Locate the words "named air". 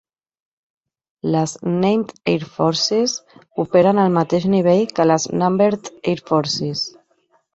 1.83-2.45